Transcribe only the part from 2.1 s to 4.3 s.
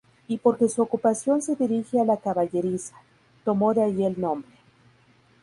caballeriza, tomó de allí el